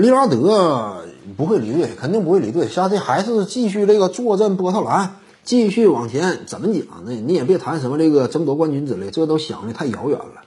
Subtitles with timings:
[0.00, 1.04] 利拉德
[1.36, 2.68] 不会离队，肯定不会离队。
[2.68, 6.38] 下这还是继续这个坐镇波特兰，继续往前。
[6.46, 7.12] 怎么讲呢？
[7.12, 10.42] 你也别谈什么这个争夺冠军之类，这都想的太遥远了。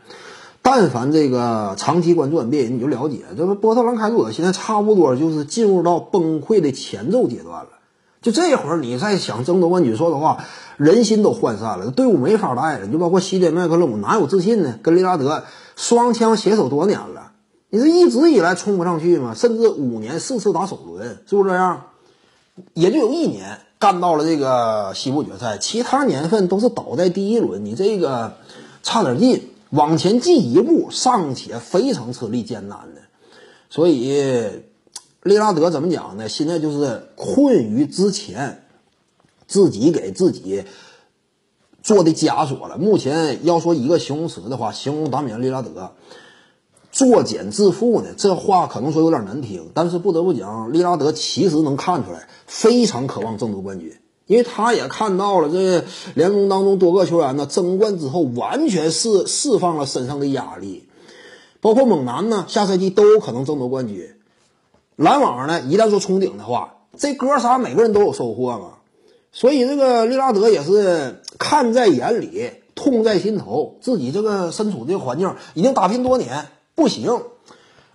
[0.63, 7.69] 但凡这个长期关注 NBA，你就了解，这个波特兰开拓者现在差不多就是进入到崩溃的前奏阶段了。
[8.23, 10.45] 就这会儿，你再想争夺冠军，说实话，
[10.77, 12.87] 人心都涣散了，队伍没法带了。
[12.87, 14.79] 就包括西点麦克勒姆，哪有自信呢？
[14.81, 15.43] 跟利拉德
[15.75, 17.32] 双枪携手多年了，
[17.73, 19.33] 你是一直以来冲不上去吗？
[19.33, 21.85] 甚至五年四次打首轮，是不是这样？
[22.75, 27.65] 也就有一年干到了这个西部决赛，其他年份都是倒在第一轮。
[27.65, 28.35] 你这个
[28.83, 33.01] 差点进，往前进一步尚且非常吃力艰难的，
[33.69, 34.61] 所以。
[35.23, 36.27] 利拉德怎么讲呢？
[36.27, 38.65] 现在就是困于之前
[39.47, 40.65] 自己给自己
[41.81, 42.77] 做的枷锁了。
[42.77, 45.93] 目前要说一个形容词的话，形容达米安·利拉德
[46.93, 60.87] 作茧自缚呢，这话可能说有点难听，但是不得不讲，利拉德其实能看出来非常渴望争夺冠军，因为他也看到了这联盟当中多个球员呢争冠之后完全是释放了身上的压力，
[61.61, 64.11] 包括猛男呢，下赛季都有可能争夺冠军。
[64.95, 68.73] 篮网呢，一旦说冲顶的话，这哥仨每个人都有收获嘛。
[69.31, 73.77] 所以这个利拉德也是看在眼里，痛在心头。
[73.81, 77.21] 自己这个身处这个环境已经打拼多年，不行。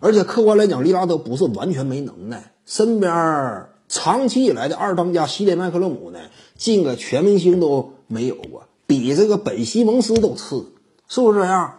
[0.00, 6.20] 而且客观来讲，利拉德不是完全没能耐，身边长期以来的二当家西点麦克勒姆呢，
[6.56, 10.72] 进个全明星都没有过，比这个本西蒙斯都次，
[11.08, 11.74] 是不是这样？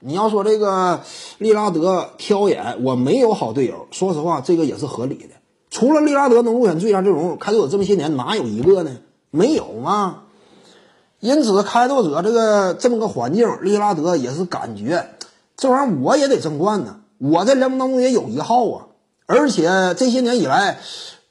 [0.00, 1.00] 你要说这个
[1.38, 3.86] 利拉德挑眼，我没有好队友。
[3.92, 5.28] 说实话，这个也是合理的。
[5.70, 8.98] 除了利拉德能入选最佳阵容，开拓者这么些年哪有一个呢？
[9.30, 10.24] 没有吗？
[11.20, 15.08] 因此，开拓者这个这么个环境，利拉德也是感觉
[15.62, 16.96] 这玩意儿我也得争冠呢。
[17.18, 18.86] 我在联盟当中也有一号啊，
[19.26, 20.80] 而且这些年以来，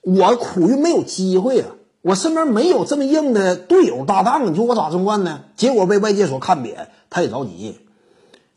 [0.03, 1.67] 我苦于没有机会啊。
[2.01, 5.41] 我身边没有这么硬的队友搭档，你说我咋争冠呢？
[5.57, 7.81] 结果被外界所看扁，他也着急。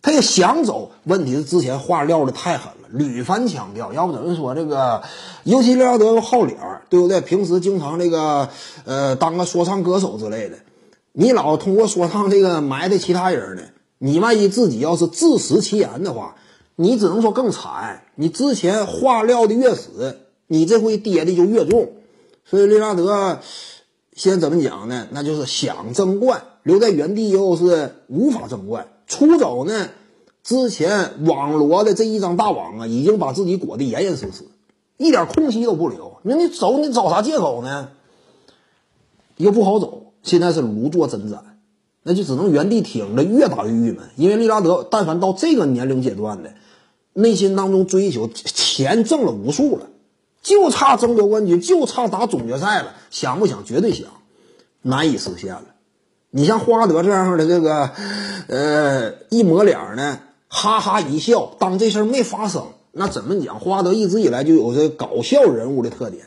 [0.00, 5.02] 他也想走，问题是之前话撂的太狠了，屡番强调，要不怎么说这个，
[5.42, 7.20] 尤其利拉德又好脸儿，对不对？
[7.20, 8.48] 平时经常这个，
[8.84, 10.58] 呃，当个说唱歌手之类的，
[11.12, 13.62] 你老通过说唱这个埋汰其他人呢，
[14.04, 16.36] 你万一自己要是自食其言的话，
[16.76, 18.02] 你只能说更惨。
[18.16, 21.92] 你之前话撂的越死，你这回跌的就越重。
[22.44, 23.38] 所以利拉德
[24.12, 25.08] 现在怎么讲呢？
[25.10, 28.88] 那就是想争冠，留在原地又是无法争冠。
[29.06, 29.88] 出走呢？
[30.42, 34.44] 之前网罗的这一张大网啊，已经把自己裹得严严实实，
[34.98, 36.18] 一点空隙都不留。
[36.22, 37.88] 那你走，你找啥借口呢？
[39.38, 41.38] 又不好走，现在是如坐针毡，
[42.04, 44.08] 那就只能原地挺着，越打越郁闷。
[44.14, 46.54] 因为利拉德，但凡到这个年龄阶段的，
[47.14, 49.86] 内心当中追求钱挣了无数了，
[50.42, 52.94] 就差争夺冠军，就差打总决赛了。
[53.10, 53.64] 想不想？
[53.64, 54.06] 绝对想，
[54.82, 55.64] 难以实现了。
[56.30, 57.90] 你像霍华德这样的这个，
[58.48, 63.60] 呃，一抹脸呢，哈哈一笑，当这事没发生，那怎么讲？
[63.60, 66.26] 霍华德一直以来就有这搞笑人物的特点，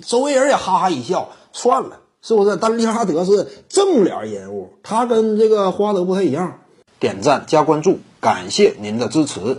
[0.00, 2.56] 周围人也哈哈一笑，算了，是不是？
[2.56, 6.60] 但利哈德是正脸人物，他跟这个霍华德不太一样。
[7.00, 9.58] 点赞加关注，感谢您的支持。